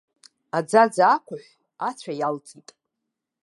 Аӡаӡа 0.57 1.03
ақәыҳәҳә 1.15 1.55
ацәа 1.89 2.13
иалҵит. 2.15 2.69